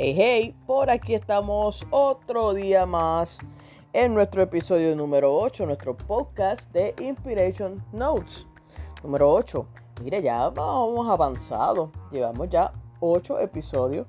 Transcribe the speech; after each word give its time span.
Hey, 0.00 0.14
hey, 0.16 0.54
por 0.64 0.90
aquí 0.90 1.12
estamos 1.12 1.84
otro 1.90 2.54
día 2.54 2.86
más 2.86 3.40
en 3.92 4.14
nuestro 4.14 4.42
episodio 4.42 4.94
número 4.94 5.34
8, 5.36 5.66
nuestro 5.66 5.96
podcast 5.96 6.70
de 6.72 6.94
Inspiration 7.00 7.84
Notes. 7.90 8.46
Número 9.02 9.28
8. 9.28 9.66
Mire, 10.04 10.22
ya 10.22 10.50
vamos 10.50 11.08
avanzado. 11.08 11.90
Llevamos 12.12 12.48
ya 12.48 12.72
8 13.00 13.40
episodios 13.40 14.06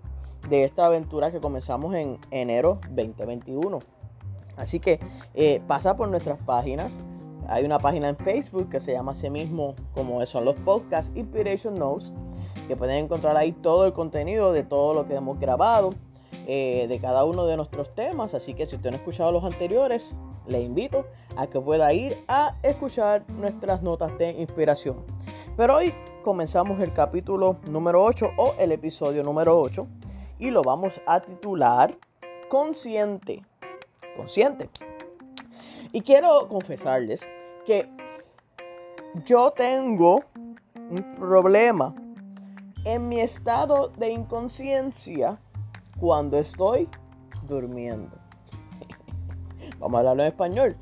de 0.47 0.63
esta 0.63 0.86
aventura 0.86 1.31
que 1.31 1.39
comenzamos 1.39 1.95
en 1.95 2.19
enero 2.29 2.79
2021. 2.91 3.79
Así 4.57 4.79
que 4.79 4.99
eh, 5.33 5.59
pasa 5.67 5.97
por 5.97 6.07
nuestras 6.07 6.37
páginas. 6.37 6.93
Hay 7.50 7.66
una 7.66 7.79
página 7.79 8.09
en 8.09 8.18
Facebook 8.18 8.70
que 8.70 8.79
se 8.79 8.93
llama 8.93 9.13
así 9.13 9.29
mismo 9.29 9.73
como 9.95 10.23
son 10.25 10.45
los 10.45 10.55
podcasts 10.59 11.11
Inspiration 11.15 11.73
Notes 11.73 12.11
que 12.68 12.78
pueden 12.78 13.06
encontrar 13.06 13.36
ahí 13.36 13.51
todo 13.51 13.87
el 13.87 13.93
contenido 13.93 14.54
de 14.54 14.61
todo 14.64 14.93
lo 14.93 15.07
que 15.07 15.15
hemos 15.15 15.39
grabado, 15.39 15.89
eh, 16.46 16.86
de 16.87 17.00
cada 17.00 17.25
uno 17.25 17.47
de 17.47 17.57
nuestros 17.57 17.93
temas. 17.96 18.36
Así 18.36 18.54
que 18.54 18.68
si 18.68 18.75
usted 18.75 18.92
no 18.92 18.97
ha 18.97 19.00
escuchado 19.00 19.32
los 19.32 19.43
anteriores, 19.43 20.15
le 20.46 20.61
invito 20.61 21.07
a 21.36 21.47
que 21.47 21.59
pueda 21.59 21.92
ir 21.93 22.23
a 22.28 22.56
escuchar 22.61 23.28
nuestras 23.29 23.81
notas 23.81 24.15
de 24.20 24.31
inspiración. 24.34 24.97
Pero 25.57 25.78
hoy 25.78 25.95
comenzamos 26.23 26.79
el 26.79 26.93
capítulo 26.93 27.57
número 27.71 28.04
8 28.04 28.34
o 28.37 28.54
el 28.59 28.71
episodio 28.71 29.23
número 29.23 29.59
8 29.59 29.87
y 30.37 30.51
lo 30.51 30.61
vamos 30.61 31.01
a 31.07 31.21
titular 31.21 31.97
Consciente. 32.50 33.44
Consciente. 34.16 34.70
Y 35.92 36.02
quiero 36.02 36.47
confesarles 36.47 37.22
que 37.69 37.88
yo 39.25 39.52
tengo 39.52 40.23
un 40.89 41.16
problema 41.19 41.94
en 42.83 43.08
mi 43.08 43.20
estado 43.20 43.89
de 43.89 44.12
inconsciencia 44.12 45.39
cuando 46.00 46.40
estoy 46.40 46.90
durmiendo. 47.44 48.17
Vamos 49.80 49.97
a 49.97 50.00
hablarlo 50.00 50.23
en 50.23 50.30
español. 50.30 50.78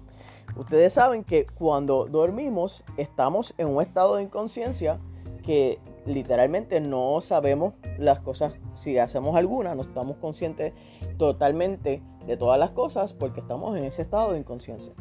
Ustedes 0.55 0.93
saben 0.93 1.25
que 1.25 1.45
cuando 1.45 2.05
dormimos 2.05 2.85
estamos 2.95 3.53
en 3.58 3.67
un 3.67 3.81
estado 3.81 4.15
de 4.15 4.23
inconsciencia 4.23 4.97
que 5.43 5.81
literalmente 6.05 6.80
no 6.80 7.19
sabemos 7.19 7.73
las 7.97 8.21
cosas, 8.21 8.53
si 8.75 8.97
hacemos 8.97 9.35
alguna, 9.35 9.75
no 9.75 9.81
estamos 9.81 10.15
conscientes 10.19 10.73
totalmente 11.17 12.02
de 12.25 12.38
todas 12.38 12.58
las 12.58 12.71
cosas 12.71 13.11
porque 13.11 13.41
estamos 13.41 13.75
en 13.75 13.83
ese 13.83 14.03
estado 14.03 14.31
de 14.31 14.39
inconsciencia. 14.39 14.93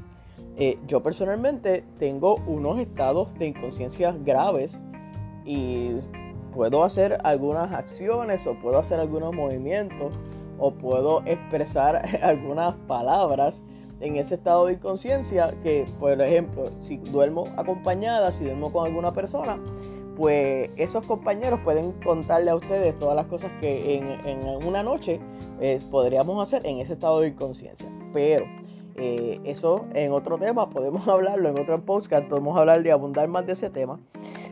Eh, 0.58 0.78
yo 0.86 1.02
personalmente 1.02 1.84
tengo 1.98 2.36
unos 2.46 2.78
estados 2.78 3.32
de 3.38 3.48
inconsciencia 3.48 4.12
graves 4.24 4.78
y 5.44 5.96
puedo 6.54 6.82
hacer 6.82 7.18
algunas 7.24 7.72
acciones 7.72 8.46
o 8.46 8.54
puedo 8.54 8.78
hacer 8.78 8.98
algunos 8.98 9.34
movimientos 9.34 10.18
o 10.58 10.72
puedo 10.72 11.22
expresar 11.26 12.02
algunas 12.22 12.74
palabras 12.86 13.62
en 14.00 14.16
ese 14.16 14.36
estado 14.36 14.66
de 14.66 14.74
inconsciencia 14.74 15.54
que, 15.62 15.86
por 15.98 16.20
ejemplo, 16.20 16.70
si 16.80 16.96
duermo 16.96 17.44
acompañada, 17.56 18.32
si 18.32 18.44
duermo 18.44 18.72
con 18.72 18.86
alguna 18.86 19.12
persona, 19.12 19.58
pues 20.16 20.70
esos 20.76 21.06
compañeros 21.06 21.60
pueden 21.64 21.92
contarle 22.02 22.50
a 22.50 22.56
ustedes 22.56 22.98
todas 22.98 23.14
las 23.16 23.26
cosas 23.26 23.50
que 23.60 23.96
en, 23.96 24.66
una 24.66 24.82
noche 24.82 25.20
eh, 25.60 25.78
podríamos 25.90 26.42
hacer 26.42 26.66
en 26.66 26.80
ese 26.80 26.94
estado 26.94 27.20
de 27.20 27.28
inconsciencia. 27.28 27.86
Pero 28.12 28.46
eh, 28.98 29.40
eso 29.44 29.86
en 29.94 30.12
otro 30.12 30.38
tema, 30.38 30.70
podemos 30.70 31.06
hablarlo 31.08 31.48
en 31.48 31.58
otro 31.58 31.84
podcast, 31.84 32.28
podemos 32.28 32.56
hablar 32.56 32.82
de 32.82 32.92
abundar 32.92 33.28
más 33.28 33.46
de 33.46 33.52
ese 33.52 33.70
tema. 33.70 33.98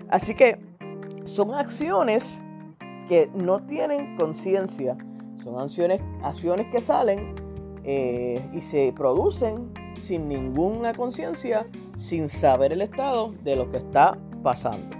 Así 0.08 0.34
que 0.34 0.58
son 1.24 1.54
acciones 1.54 2.42
que 3.08 3.30
no 3.34 3.60
tienen 3.64 4.16
conciencia, 4.16 4.96
son 5.42 5.58
acciones, 5.58 6.00
acciones 6.22 6.66
que 6.70 6.80
salen 6.80 7.34
eh, 7.84 8.42
y 8.52 8.60
se 8.60 8.92
producen 8.96 9.72
sin 10.00 10.28
ninguna 10.28 10.94
conciencia, 10.94 11.66
sin 11.98 12.28
saber 12.28 12.72
el 12.72 12.82
estado 12.82 13.32
de 13.42 13.56
lo 13.56 13.70
que 13.70 13.78
está 13.78 14.18
pasando. 14.42 14.96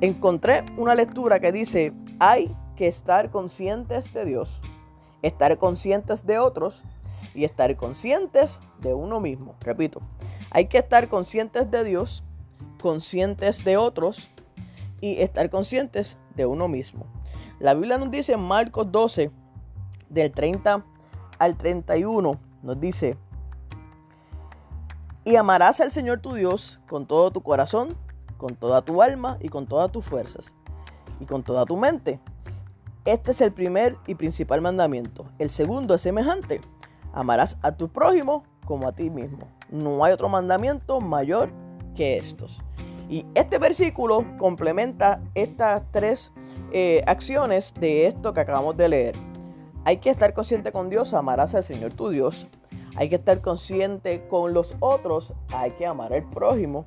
Encontré 0.00 0.64
una 0.76 0.94
lectura 0.94 1.40
que 1.40 1.52
dice, 1.52 1.92
hay 2.18 2.54
que 2.76 2.86
estar 2.86 3.30
conscientes 3.30 4.12
de 4.14 4.24
Dios, 4.24 4.60
estar 5.22 5.56
conscientes 5.58 6.26
de 6.26 6.38
otros 6.38 6.82
y 7.34 7.44
estar 7.44 7.76
conscientes 7.76 8.58
de 8.80 8.94
uno 8.94 9.20
mismo. 9.20 9.54
Repito, 9.60 10.00
hay 10.50 10.66
que 10.66 10.78
estar 10.78 11.08
conscientes 11.08 11.70
de 11.70 11.84
Dios, 11.84 12.24
conscientes 12.80 13.64
de 13.64 13.76
otros 13.76 14.28
y 15.00 15.20
estar 15.20 15.50
conscientes 15.50 16.18
de 16.34 16.46
uno 16.46 16.68
mismo. 16.68 17.06
La 17.58 17.74
Biblia 17.74 17.98
nos 17.98 18.10
dice 18.10 18.32
en 18.32 18.40
Marcos 18.40 18.90
12, 18.90 19.30
del 20.08 20.32
30 20.32 20.84
al 21.38 21.56
31, 21.56 22.38
nos 22.62 22.80
dice, 22.80 23.16
y 25.24 25.36
amarás 25.36 25.80
al 25.80 25.90
Señor 25.90 26.20
tu 26.20 26.34
Dios 26.34 26.80
con 26.88 27.06
todo 27.06 27.30
tu 27.30 27.42
corazón, 27.42 27.88
con 28.36 28.56
toda 28.56 28.82
tu 28.82 29.02
alma 29.02 29.36
y 29.40 29.48
con 29.48 29.66
todas 29.66 29.92
tus 29.92 30.04
fuerzas, 30.04 30.54
y 31.20 31.26
con 31.26 31.42
toda 31.42 31.66
tu 31.66 31.76
mente. 31.76 32.18
Este 33.04 33.30
es 33.30 33.40
el 33.40 33.52
primer 33.52 33.96
y 34.06 34.14
principal 34.14 34.60
mandamiento. 34.60 35.26
El 35.38 35.50
segundo 35.50 35.94
es 35.94 36.00
semejante. 36.00 36.60
Amarás 37.12 37.56
a 37.62 37.72
tu 37.72 37.88
prójimo 37.88 38.44
como 38.64 38.88
a 38.88 38.92
ti 38.92 39.10
mismo. 39.10 39.48
No 39.70 40.04
hay 40.04 40.12
otro 40.12 40.28
mandamiento 40.28 41.00
mayor 41.00 41.50
que 41.94 42.16
estos. 42.16 42.60
Y 43.08 43.26
este 43.34 43.58
versículo 43.58 44.24
complementa 44.38 45.20
estas 45.34 45.82
tres 45.90 46.32
eh, 46.72 47.02
acciones 47.06 47.74
de 47.74 48.06
esto 48.06 48.32
que 48.32 48.40
acabamos 48.40 48.76
de 48.76 48.88
leer. 48.88 49.16
Hay 49.84 49.96
que 49.96 50.10
estar 50.10 50.32
consciente 50.34 50.70
con 50.70 50.90
Dios, 50.90 51.14
amarás 51.14 51.54
al 51.54 51.64
Señor 51.64 51.94
tu 51.94 52.10
Dios. 52.10 52.46
Hay 52.96 53.08
que 53.08 53.16
estar 53.16 53.40
consciente 53.40 54.26
con 54.28 54.52
los 54.52 54.76
otros, 54.78 55.32
hay 55.52 55.72
que 55.72 55.86
amar 55.86 56.12
al 56.12 56.28
prójimo. 56.30 56.86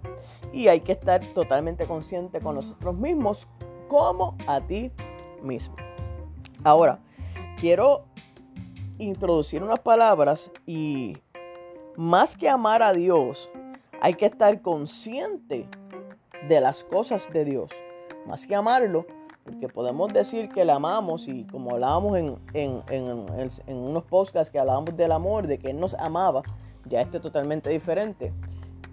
Y 0.53 0.67
hay 0.69 0.81
que 0.81 0.93
estar 0.93 1.19
totalmente 1.33 1.85
consciente 1.85 2.39
con 2.39 2.55
nosotros 2.55 2.95
mismos 2.95 3.47
como 3.89 4.37
a 4.47 4.61
ti 4.61 4.91
mismo. 5.41 5.75
Ahora, 6.63 6.99
quiero 7.59 8.05
introducir 8.97 9.63
unas 9.63 9.79
palabras 9.79 10.51
y 10.65 11.17
más 11.95 12.35
que 12.35 12.49
amar 12.49 12.81
a 12.83 12.93
Dios, 12.93 13.49
hay 14.01 14.13
que 14.13 14.25
estar 14.25 14.61
consciente 14.61 15.67
de 16.47 16.61
las 16.61 16.83
cosas 16.83 17.29
de 17.31 17.45
Dios, 17.45 17.71
más 18.25 18.45
que 18.45 18.55
amarlo, 18.55 19.05
porque 19.43 19.67
podemos 19.67 20.11
decir 20.13 20.49
que 20.49 20.63
le 20.63 20.71
amamos 20.71 21.27
y 21.27 21.45
como 21.45 21.71
hablábamos 21.71 22.17
en, 22.17 22.37
en, 22.53 23.67
unos 23.67 24.03
podcasts 24.05 24.49
que 24.49 24.59
hablábamos 24.59 24.95
del 24.95 25.11
amor, 25.11 25.47
de 25.47 25.57
que 25.57 25.69
Él 25.69 25.79
nos 25.79 25.93
amaba, 25.95 26.43
ya 26.85 27.01
este 27.01 27.19
totalmente 27.19 27.69
diferente. 27.69 28.33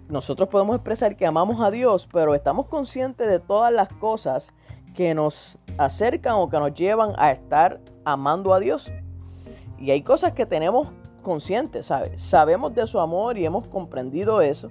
Nosotros 0.09 0.49
podemos 0.49 0.75
expresar 0.75 1.15
que 1.15 1.25
amamos 1.25 1.61
a 1.61 1.71
Dios, 1.71 2.07
pero 2.11 2.35
estamos 2.35 2.67
conscientes 2.67 3.27
de 3.27 3.39
todas 3.39 3.71
las 3.71 3.89
cosas 3.93 4.51
que 4.93 5.13
nos 5.13 5.57
acercan 5.77 6.35
o 6.35 6.49
que 6.49 6.59
nos 6.59 6.73
llevan 6.73 7.13
a 7.17 7.31
estar 7.31 7.79
amando 8.03 8.53
a 8.53 8.59
Dios. 8.59 8.91
Y 9.81 9.89
hay 9.89 10.03
cosas 10.03 10.33
que 10.33 10.45
tenemos 10.45 10.89
conscientes, 11.23 11.87
¿sabes? 11.87 12.21
Sabemos 12.21 12.75
de 12.75 12.85
su 12.85 12.99
amor 12.99 13.39
y 13.39 13.45
hemos 13.45 13.67
comprendido 13.67 14.39
eso. 14.39 14.69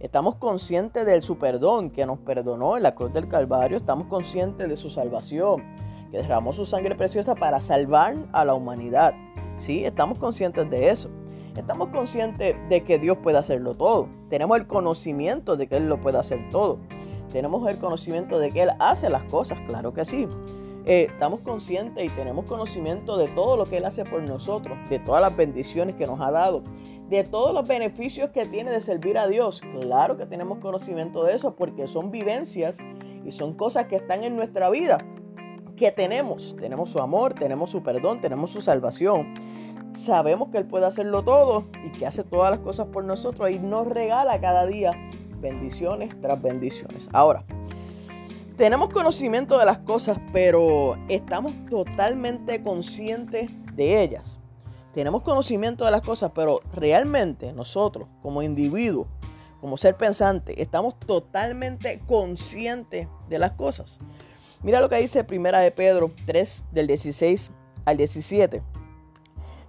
Estamos 0.00 0.34
conscientes 0.34 1.06
de 1.06 1.22
su 1.22 1.38
perdón, 1.38 1.90
que 1.90 2.04
nos 2.04 2.18
perdonó 2.18 2.76
en 2.76 2.82
la 2.82 2.96
cruz 2.96 3.12
del 3.12 3.28
Calvario. 3.28 3.76
Estamos 3.76 4.08
conscientes 4.08 4.68
de 4.68 4.76
su 4.76 4.90
salvación, 4.90 5.62
que 6.10 6.16
derramó 6.16 6.52
su 6.52 6.64
sangre 6.66 6.96
preciosa 6.96 7.36
para 7.36 7.60
salvar 7.60 8.16
a 8.32 8.44
la 8.44 8.54
humanidad. 8.54 9.14
Sí, 9.58 9.84
estamos 9.84 10.18
conscientes 10.18 10.68
de 10.68 10.90
eso. 10.90 11.08
Estamos 11.56 11.90
conscientes 11.90 12.56
de 12.68 12.82
que 12.82 12.98
Dios 12.98 13.18
puede 13.22 13.38
hacerlo 13.38 13.76
todo. 13.76 14.08
Tenemos 14.28 14.58
el 14.58 14.66
conocimiento 14.66 15.56
de 15.56 15.68
que 15.68 15.76
Él 15.76 15.88
lo 15.88 16.00
puede 16.00 16.18
hacer 16.18 16.50
todo. 16.50 16.78
Tenemos 17.30 17.64
el 17.70 17.78
conocimiento 17.78 18.40
de 18.40 18.50
que 18.50 18.62
Él 18.62 18.70
hace 18.80 19.08
las 19.08 19.22
cosas, 19.24 19.60
claro 19.68 19.94
que 19.94 20.04
sí. 20.04 20.26
Eh, 20.84 21.06
estamos 21.10 21.40
conscientes 21.40 22.04
y 22.04 22.08
tenemos 22.16 22.44
conocimiento 22.46 23.16
de 23.16 23.28
todo 23.28 23.56
lo 23.56 23.66
que 23.66 23.78
Él 23.78 23.84
hace 23.84 24.04
por 24.04 24.22
nosotros, 24.22 24.76
de 24.90 24.98
todas 24.98 25.22
las 25.22 25.36
bendiciones 25.36 25.94
que 25.96 26.06
nos 26.06 26.20
ha 26.20 26.30
dado 26.30 26.62
de 27.12 27.24
todos 27.24 27.52
los 27.52 27.68
beneficios 27.68 28.30
que 28.30 28.46
tiene 28.46 28.70
de 28.70 28.80
servir 28.80 29.18
a 29.18 29.26
Dios. 29.26 29.60
Claro 29.82 30.16
que 30.16 30.24
tenemos 30.24 30.60
conocimiento 30.60 31.24
de 31.24 31.34
eso 31.34 31.54
porque 31.56 31.86
son 31.86 32.10
vivencias 32.10 32.78
y 33.26 33.32
son 33.32 33.52
cosas 33.52 33.86
que 33.86 33.96
están 33.96 34.24
en 34.24 34.34
nuestra 34.34 34.70
vida 34.70 34.96
que 35.76 35.92
tenemos. 35.92 36.56
Tenemos 36.58 36.88
su 36.88 37.00
amor, 37.00 37.34
tenemos 37.34 37.68
su 37.68 37.82
perdón, 37.82 38.22
tenemos 38.22 38.50
su 38.50 38.62
salvación. 38.62 39.34
Sabemos 39.94 40.48
que 40.48 40.56
Él 40.56 40.64
puede 40.64 40.86
hacerlo 40.86 41.22
todo 41.22 41.66
y 41.84 41.92
que 41.92 42.06
hace 42.06 42.24
todas 42.24 42.50
las 42.50 42.60
cosas 42.60 42.86
por 42.86 43.04
nosotros 43.04 43.50
y 43.50 43.58
nos 43.58 43.86
regala 43.86 44.40
cada 44.40 44.64
día 44.64 44.92
bendiciones 45.38 46.18
tras 46.22 46.40
bendiciones. 46.40 47.10
Ahora, 47.12 47.44
tenemos 48.56 48.90
conocimiento 48.90 49.58
de 49.58 49.64
las 49.64 49.78
cosas, 49.80 50.18
pero 50.32 50.96
estamos 51.08 51.52
totalmente 51.68 52.62
conscientes 52.62 53.50
de 53.74 54.02
ellas 54.02 54.38
tenemos 54.94 55.22
conocimiento 55.22 55.84
de 55.84 55.90
las 55.90 56.02
cosas, 56.02 56.32
pero 56.34 56.60
realmente 56.72 57.52
nosotros 57.52 58.08
como 58.20 58.42
individuos, 58.42 59.08
como 59.60 59.76
ser 59.76 59.96
pensante, 59.96 60.60
estamos 60.60 60.98
totalmente 60.98 62.00
conscientes 62.06 63.08
de 63.28 63.38
las 63.38 63.52
cosas. 63.52 63.98
Mira 64.62 64.80
lo 64.80 64.88
que 64.88 64.96
dice 64.96 65.24
Primera 65.24 65.60
de 65.60 65.70
Pedro 65.70 66.12
3 66.26 66.64
del 66.72 66.86
16 66.86 67.50
al 67.84 67.96
17. 67.96 68.62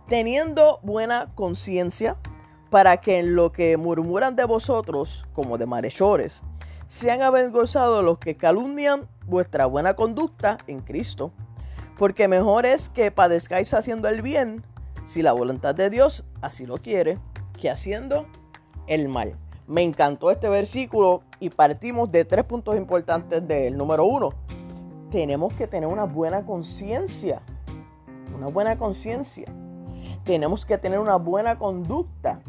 Teniendo 0.08 0.80
buena 0.84 1.32
conciencia, 1.36 2.18
para 2.70 2.98
que 2.98 3.20
en 3.20 3.36
lo 3.36 3.52
que 3.52 3.78
murmuran 3.78 4.36
de 4.36 4.46
vosotros, 4.46 5.28
como 5.34 5.60
de 5.60 5.68
malhechores, 5.68 6.44
sean 6.88 7.22
avergonzados 7.22 8.04
los 8.04 8.20
que 8.20 8.36
calumnian 8.36 9.08
vuestra 9.26 9.66
buena 9.66 9.94
conducta 9.94 10.58
en 10.68 10.82
Cristo. 10.82 11.32
Porque 11.98 12.28
mejor 12.28 12.66
es 12.66 12.90
que 12.90 13.12
padezcáis 13.12 13.74
haciendo 13.74 14.08
el 14.08 14.22
bien, 14.22 14.64
si 15.06 15.22
la 15.22 15.34
voluntad 15.34 15.76
de 15.76 15.90
Dios 15.90 16.24
así 16.42 16.66
lo 16.66 16.78
quiere, 16.78 17.20
que 17.60 17.70
haciendo 17.70 18.26
el 18.88 19.10
mal. 19.10 19.38
Me 19.68 19.82
encantó 19.82 20.32
este 20.32 20.50
versículo 20.50 21.24
y 21.40 21.50
partimos 21.50 22.12
de 22.12 22.26
tres 22.26 22.44
puntos 22.46 22.76
importantes 22.76 23.48
de 23.48 23.68
él. 23.68 23.78
Número 23.78 24.06
uno, 24.06 24.30
tenemos 25.12 25.54
que 25.54 25.68
tener 25.68 25.88
una 25.88 26.04
buena 26.04 26.46
conciencia. 26.46 27.42
Una 28.36 28.48
buena 28.48 28.78
conciencia. 28.78 29.46
Tenemos 30.24 30.66
que 30.66 30.78
tener 30.78 31.00
una 31.00 31.16
buena 31.18 31.58
conducta. 31.58 32.40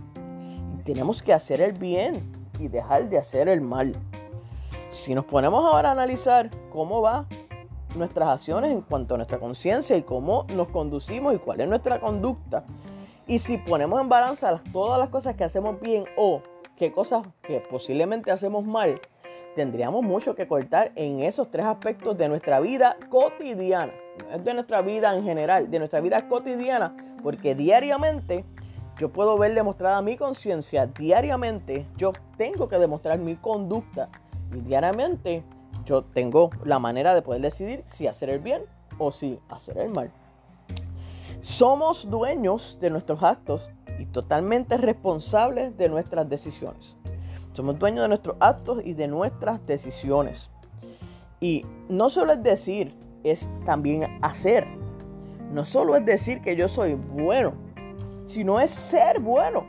tenemos 0.84 1.22
que 1.22 1.32
hacer 1.32 1.60
el 1.60 1.72
bien 1.72 2.30
y 2.58 2.68
dejar 2.68 3.08
de 3.08 3.18
hacer 3.18 3.48
el 3.48 3.60
mal. 3.60 3.92
Si 4.94 5.12
nos 5.12 5.24
ponemos 5.24 5.64
ahora 5.64 5.88
a 5.88 5.92
analizar 5.92 6.50
cómo 6.70 7.02
va 7.02 7.26
nuestras 7.96 8.28
acciones 8.28 8.70
en 8.70 8.80
cuanto 8.80 9.14
a 9.14 9.16
nuestra 9.16 9.40
conciencia 9.40 9.96
y 9.96 10.02
cómo 10.02 10.46
nos 10.54 10.68
conducimos 10.68 11.34
y 11.34 11.38
cuál 11.38 11.60
es 11.60 11.68
nuestra 11.68 11.98
conducta, 11.98 12.64
y 13.26 13.40
si 13.40 13.58
ponemos 13.58 14.00
en 14.00 14.08
balanza 14.08 14.62
todas 14.72 15.00
las 15.00 15.08
cosas 15.08 15.34
que 15.34 15.42
hacemos 15.42 15.80
bien 15.80 16.04
o 16.16 16.42
qué 16.76 16.92
cosas 16.92 17.26
que 17.42 17.58
posiblemente 17.58 18.30
hacemos 18.30 18.64
mal, 18.64 18.94
tendríamos 19.56 20.04
mucho 20.04 20.36
que 20.36 20.46
cortar 20.46 20.92
en 20.94 21.20
esos 21.20 21.50
tres 21.50 21.66
aspectos 21.66 22.16
de 22.16 22.28
nuestra 22.28 22.60
vida 22.60 22.96
cotidiana. 23.08 23.92
No 24.22 24.36
es 24.36 24.44
de 24.44 24.54
nuestra 24.54 24.80
vida 24.80 25.12
en 25.16 25.24
general, 25.24 25.72
de 25.72 25.78
nuestra 25.80 26.00
vida 26.00 26.28
cotidiana, 26.28 26.96
porque 27.20 27.56
diariamente 27.56 28.44
yo 28.96 29.10
puedo 29.10 29.36
ver 29.38 29.54
demostrada 29.54 30.00
mi 30.02 30.16
conciencia, 30.16 30.86
diariamente 30.86 31.84
yo 31.96 32.12
tengo 32.36 32.68
que 32.68 32.78
demostrar 32.78 33.18
mi 33.18 33.34
conducta 33.34 34.08
y 34.52 34.60
diariamente 34.60 35.44
yo 35.84 36.02
tengo 36.02 36.50
la 36.64 36.78
manera 36.78 37.14
de 37.14 37.22
poder 37.22 37.42
decidir 37.42 37.82
si 37.86 38.06
hacer 38.06 38.30
el 38.30 38.40
bien 38.40 38.62
o 38.98 39.12
si 39.12 39.38
hacer 39.48 39.78
el 39.78 39.90
mal. 39.90 40.10
Somos 41.42 42.08
dueños 42.08 42.78
de 42.80 42.90
nuestros 42.90 43.22
actos 43.22 43.70
y 43.98 44.06
totalmente 44.06 44.76
responsables 44.76 45.76
de 45.76 45.88
nuestras 45.88 46.28
decisiones. 46.28 46.96
Somos 47.52 47.78
dueños 47.78 48.02
de 48.02 48.08
nuestros 48.08 48.36
actos 48.40 48.80
y 48.84 48.94
de 48.94 49.08
nuestras 49.08 49.64
decisiones. 49.66 50.50
Y 51.40 51.64
no 51.88 52.08
solo 52.08 52.32
es 52.32 52.42
decir, 52.42 52.94
es 53.22 53.48
también 53.66 54.18
hacer. 54.22 54.66
No 55.52 55.64
solo 55.64 55.96
es 55.96 56.04
decir 56.04 56.40
que 56.40 56.56
yo 56.56 56.66
soy 56.66 56.94
bueno, 56.94 57.52
sino 58.24 58.58
es 58.58 58.70
ser 58.70 59.20
bueno. 59.20 59.66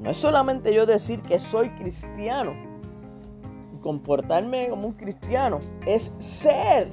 No 0.00 0.10
es 0.10 0.16
solamente 0.16 0.72
yo 0.72 0.86
decir 0.86 1.20
que 1.22 1.38
soy 1.38 1.70
cristiano 1.70 2.73
comportarme 3.84 4.70
como 4.70 4.86
un 4.86 4.94
cristiano, 4.94 5.60
es 5.86 6.10
ser 6.18 6.88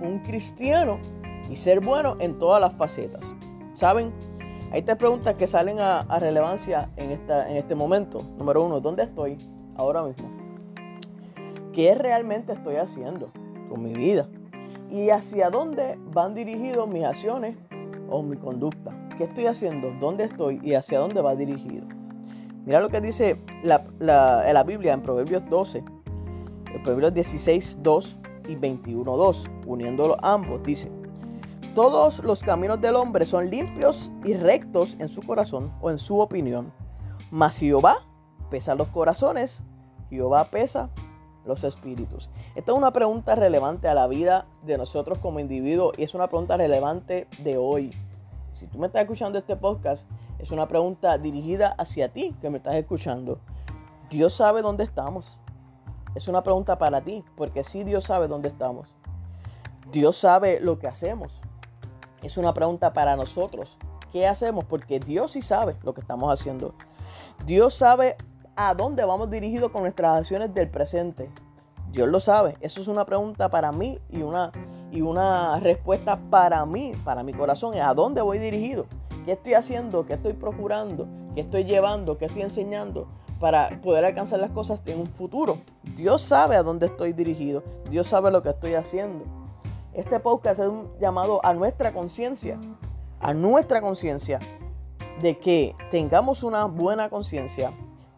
un 0.00 0.20
cristiano 0.20 0.98
y 1.50 1.56
ser 1.56 1.80
bueno 1.80 2.16
en 2.18 2.38
todas 2.38 2.62
las 2.62 2.72
facetas. 2.72 3.20
¿Saben? 3.74 4.10
Hay 4.72 4.80
tres 4.82 4.96
preguntas 4.96 5.34
que 5.34 5.46
salen 5.46 5.80
a, 5.80 6.02
relevancia 6.18 6.88
en, 6.96 7.10
esta, 7.10 7.50
en 7.50 7.58
este 7.58 7.74
momento. 7.74 8.22
Número 8.38 8.64
uno, 8.64 8.80
¿dónde 8.80 9.02
estoy 9.02 9.36
ahora 9.76 10.02
mismo? 10.02 10.30
¿Qué 11.74 11.94
realmente 11.94 12.54
estoy 12.54 12.76
haciendo 12.76 13.30
con 13.68 13.82
mi 13.82 13.92
vida? 13.92 14.28
¿Y 14.90 15.10
hacia 15.10 15.50
dónde 15.50 15.98
van 16.06 16.34
dirigidos 16.34 16.88
mis 16.88 17.04
acciones 17.04 17.54
o 18.08 18.22
mi 18.22 18.38
conducta? 18.38 18.92
¿Qué 19.18 19.24
estoy 19.24 19.44
haciendo? 19.44 19.92
¿Dónde 20.00 20.24
estoy? 20.24 20.58
¿Y 20.62 20.72
hacia 20.72 21.00
dónde 21.00 21.20
va 21.20 21.36
dirigido? 21.36 21.86
Mira 22.64 22.80
lo 22.80 22.88
que 22.88 23.02
dice 23.02 23.42
la, 23.62 23.84
la 24.00 24.62
Biblia 24.62 24.94
en 24.94 25.02
Proverbios 25.02 25.48
12, 25.48 25.78
en 25.78 25.97
Proverbios 26.82 27.14
16, 27.14 27.78
2 27.82 28.16
y 28.48 28.56
21, 28.56 29.16
2. 29.16 29.44
Uniéndolo 29.66 30.16
ambos, 30.22 30.62
dice, 30.62 30.90
todos 31.74 32.18
los 32.24 32.42
caminos 32.42 32.80
del 32.80 32.96
hombre 32.96 33.26
son 33.26 33.50
limpios 33.50 34.10
y 34.24 34.32
rectos 34.34 34.96
en 34.98 35.08
su 35.08 35.22
corazón 35.22 35.72
o 35.80 35.90
en 35.90 35.98
su 35.98 36.18
opinión. 36.18 36.72
Mas 37.30 37.58
Jehová 37.58 37.98
pesa 38.50 38.74
los 38.74 38.88
corazones, 38.88 39.62
Jehová 40.10 40.44
pesa 40.50 40.90
los 41.44 41.64
espíritus. 41.64 42.30
Esta 42.54 42.72
es 42.72 42.78
una 42.78 42.92
pregunta 42.92 43.34
relevante 43.34 43.88
a 43.88 43.94
la 43.94 44.06
vida 44.06 44.46
de 44.62 44.78
nosotros 44.78 45.18
como 45.18 45.40
individuos 45.40 45.98
y 45.98 46.02
es 46.02 46.14
una 46.14 46.28
pregunta 46.28 46.56
relevante 46.56 47.26
de 47.38 47.56
hoy. 47.56 47.90
Si 48.52 48.66
tú 48.66 48.78
me 48.78 48.86
estás 48.88 49.02
escuchando 49.02 49.38
este 49.38 49.56
podcast, 49.56 50.04
es 50.38 50.50
una 50.50 50.66
pregunta 50.66 51.16
dirigida 51.18 51.74
hacia 51.78 52.08
ti 52.08 52.34
que 52.40 52.50
me 52.50 52.58
estás 52.58 52.74
escuchando. 52.74 53.38
Dios 54.10 54.34
sabe 54.34 54.62
dónde 54.62 54.84
estamos. 54.84 55.38
Es 56.14 56.28
una 56.28 56.42
pregunta 56.42 56.78
para 56.78 57.00
ti, 57.00 57.24
porque 57.36 57.64
sí 57.64 57.84
Dios 57.84 58.04
sabe 58.04 58.28
dónde 58.28 58.48
estamos. 58.48 58.94
Dios 59.92 60.16
sabe 60.16 60.60
lo 60.60 60.78
que 60.78 60.88
hacemos 60.88 61.40
es 62.22 62.36
una 62.36 62.54
pregunta 62.54 62.92
para 62.92 63.16
nosotros. 63.16 63.76
¿Qué 64.12 64.26
hacemos? 64.26 64.64
Porque 64.64 64.98
Dios 64.98 65.32
sí 65.32 65.42
sabe 65.42 65.76
lo 65.82 65.94
que 65.94 66.00
estamos 66.00 66.32
haciendo. 66.32 66.74
Dios 67.44 67.74
sabe 67.74 68.16
a 68.56 68.74
dónde 68.74 69.04
vamos 69.04 69.30
dirigidos 69.30 69.70
con 69.70 69.82
nuestras 69.82 70.18
acciones 70.18 70.54
del 70.54 70.68
presente. 70.68 71.30
Dios 71.90 72.08
lo 72.08 72.20
sabe. 72.20 72.56
Eso 72.60 72.80
es 72.80 72.88
una 72.88 73.04
pregunta 73.04 73.48
para 73.50 73.70
mí 73.72 73.98
y 74.10 74.22
una, 74.22 74.50
y 74.90 75.00
una 75.00 75.58
respuesta 75.60 76.18
para 76.30 76.64
mí, 76.66 76.92
para 77.04 77.22
mi 77.22 77.32
corazón. 77.32 77.74
¿A 77.76 77.94
dónde 77.94 78.20
voy 78.20 78.38
dirigido? 78.38 78.86
¿Qué 79.24 79.32
estoy 79.32 79.54
haciendo? 79.54 80.06
¿Qué 80.06 80.14
estoy 80.14 80.32
procurando? 80.32 81.06
¿Qué 81.34 81.42
estoy 81.42 81.64
llevando? 81.64 82.18
¿Qué 82.18 82.24
estoy 82.24 82.42
enseñando? 82.42 83.08
Para 83.40 83.80
poder 83.82 84.04
alcanzar 84.04 84.40
las 84.40 84.50
cosas 84.50 84.82
en 84.86 85.00
un 85.00 85.06
futuro. 85.06 85.58
Dios 85.96 86.22
sabe 86.22 86.56
a 86.56 86.62
dónde 86.62 86.86
estoy 86.86 87.12
dirigido. 87.12 87.62
Dios 87.90 88.08
sabe 88.08 88.30
lo 88.30 88.42
que 88.42 88.50
estoy 88.50 88.74
haciendo. 88.74 89.24
Este 89.92 90.20
podcast 90.20 90.60
es 90.60 90.68
un 90.68 90.88
llamado 91.00 91.44
a 91.44 91.54
nuestra 91.54 91.92
conciencia, 91.92 92.58
a 93.20 93.34
nuestra 93.34 93.80
conciencia, 93.80 94.38
de 95.20 95.38
que 95.38 95.74
tengamos 95.90 96.42
una 96.42 96.66
buena 96.66 97.08
conciencia, 97.08 97.72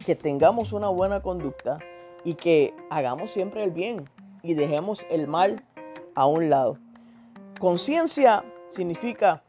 que 0.05 0.15
tengamos 0.15 0.73
una 0.73 0.89
buena 0.89 1.21
conducta 1.21 1.79
y 2.25 2.35
que 2.35 2.75
hagamos 2.91 3.31
siempre 3.31 3.65
el 3.65 3.71
bien 3.71 4.05
y 4.43 4.55
dejemos 4.55 5.07
el 5.11 5.27
mal 5.27 5.65
a 6.15 6.27
un 6.27 6.51
lado. 6.51 6.79
Conciencia 7.59 8.45
significa 8.71 9.43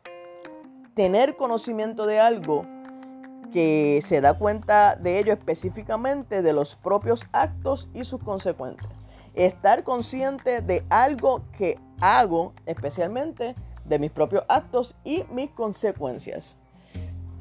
tener 0.93 1.35
conocimiento 1.35 2.05
de 2.05 2.19
algo 2.19 2.65
que 3.51 4.01
se 4.03 4.21
da 4.21 4.33
cuenta 4.33 4.95
de 4.95 5.19
ello 5.19 5.33
específicamente 5.33 6.41
de 6.41 6.53
los 6.53 6.75
propios 6.75 7.27
actos 7.31 7.89
y 7.93 8.03
sus 8.05 8.21
consecuencias. 8.23 8.91
Estar 9.33 9.83
consciente 9.83 10.61
de 10.61 10.83
algo 10.89 11.43
que 11.57 11.79
hago, 11.99 12.53
especialmente 12.65 13.55
de 13.85 13.99
mis 13.99 14.11
propios 14.11 14.43
actos 14.47 14.95
y 15.03 15.23
mis 15.31 15.49
consecuencias. 15.51 16.57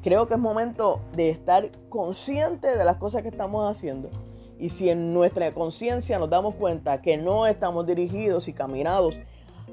Creo 0.03 0.27
que 0.27 0.33
es 0.33 0.39
momento 0.39 1.01
de 1.13 1.29
estar 1.29 1.69
consciente 1.89 2.75
de 2.75 2.85
las 2.85 2.97
cosas 2.97 3.21
que 3.21 3.29
estamos 3.29 3.69
haciendo. 3.69 4.09
Y 4.57 4.69
si 4.69 4.89
en 4.89 5.13
nuestra 5.13 5.53
conciencia 5.53 6.19
nos 6.19 6.29
damos 6.29 6.55
cuenta 6.55 7.01
que 7.01 7.17
no 7.17 7.47
estamos 7.47 7.85
dirigidos 7.85 8.47
y 8.47 8.53
caminados 8.53 9.19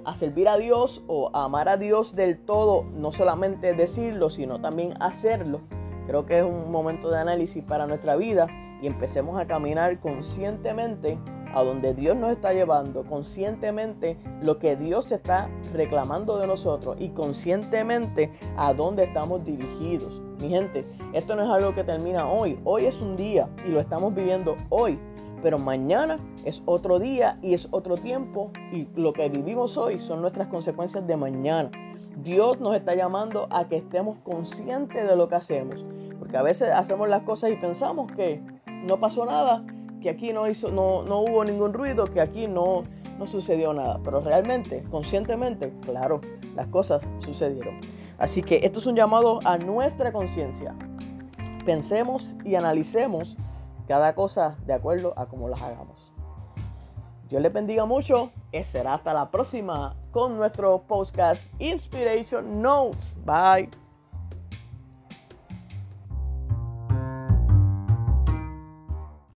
a 0.05 0.15
servir 0.15 0.49
a 0.49 0.57
Dios 0.57 1.03
o 1.07 1.31
a 1.35 1.45
amar 1.45 1.69
a 1.69 1.77
Dios 1.77 2.15
del 2.15 2.39
todo, 2.39 2.85
no 2.85 3.13
solamente 3.13 3.75
decirlo, 3.75 4.31
sino 4.31 4.61
también 4.61 4.95
hacerlo, 5.01 5.61
creo 6.09 6.25
que 6.25 6.39
es 6.39 6.45
un 6.45 6.73
momento 6.73 7.11
de 7.11 7.19
análisis 7.19 7.63
para 7.63 7.87
nuestra 7.87 8.17
vida 8.17 8.47
y 8.81 8.87
empecemos 8.87 9.39
a 9.39 9.47
caminar 9.47 10.01
conscientemente 10.01 11.19
a 11.53 11.63
donde 11.63 11.93
Dios 11.93 12.17
nos 12.17 12.33
está 12.33 12.53
llevando, 12.55 13.05
conscientemente 13.05 14.17
lo 14.43 14.59
que 14.59 14.75
Dios 14.75 15.13
está 15.13 15.51
reclamando 15.75 16.39
de 16.39 16.47
nosotros 16.47 16.97
y 16.99 17.11
conscientemente 17.11 18.31
a 18.57 18.73
dónde 18.73 19.05
estamos 19.05 19.45
dirigidos. 19.45 20.21
Mi 20.41 20.49
gente, 20.49 20.87
esto 21.13 21.37
no 21.37 21.43
es 21.43 21.51
algo 21.51 21.75
que 21.75 21.85
termina 21.85 22.27
hoy, 22.27 22.59
hoy 22.65 22.87
es 22.87 23.01
un 23.03 23.15
día 23.15 23.51
y 23.67 23.69
lo 23.69 23.79
estamos 23.79 24.15
viviendo 24.15 24.57
hoy, 24.71 24.99
pero 25.43 25.59
mañana 25.59 26.17
es 26.45 26.63
otro 26.65 26.99
día 26.99 27.39
y 27.43 27.53
es 27.53 27.69
otro 27.71 27.97
tiempo 27.97 28.51
y 28.73 28.89
lo 28.95 29.13
que 29.13 29.29
vivimos 29.29 29.77
hoy 29.77 30.01
son 30.01 30.23
nuestras 30.23 30.49
consecuencias 30.49 31.07
de 31.07 31.17
mañana. 31.19 31.71
Dios 32.23 32.59
nos 32.61 32.75
está 32.75 32.95
llamando 32.95 33.47
a 33.51 33.69
que 33.69 33.77
estemos 33.77 34.19
conscientes 34.25 35.09
de 35.09 35.17
lo 35.17 35.29
que 35.29 35.37
hacemos, 35.37 35.85
porque 36.29 36.37
a 36.37 36.43
veces 36.43 36.71
hacemos 36.75 37.09
las 37.09 37.23
cosas 37.23 37.51
y 37.53 37.57
pensamos 37.57 38.13
que 38.13 38.43
no 38.67 39.01
pasó 39.01 39.25
nada 39.25 39.65
que 40.03 40.11
aquí 40.11 40.35
no, 40.35 40.47
hizo, 40.47 40.71
no, 40.71 41.03
no 41.03 41.21
hubo 41.21 41.43
ningún 41.43 41.73
ruido, 41.73 42.05
que 42.05 42.21
aquí 42.21 42.47
no, 42.47 42.85
no 43.19 43.27
sucedió 43.27 43.73
nada. 43.73 43.99
Pero 44.05 44.21
realmente, 44.21 44.85
conscientemente, 44.91 45.73
claro, 45.81 46.21
las 46.55 46.67
cosas 46.67 47.03
sucedieron. 47.21 47.79
Así 48.19 48.43
que 48.43 48.61
esto 48.63 48.79
es 48.79 48.85
un 48.85 48.95
llamado 48.95 49.41
a 49.47 49.57
nuestra 49.57 50.13
conciencia. 50.13 50.75
Pensemos 51.65 52.37
y 52.45 52.57
analicemos 52.57 53.39
cada 53.89 54.15
cosa 54.15 54.59
de 54.67 54.75
acuerdo 54.75 55.15
a 55.17 55.27
cómo 55.27 55.49
las 55.49 55.63
hagamos. 55.63 56.13
Dios 57.31 57.41
les 57.41 57.53
bendiga 57.55 57.87
mucho 57.87 58.33
será 58.65 58.95
hasta 58.95 59.15
la 59.15 59.31
próxima 59.31 59.97
con 60.11 60.37
nuestro 60.37 60.83
podcast 60.87 61.43
Inspiration 61.59 62.61
Notes. 62.61 63.17
Bye. 63.25 63.88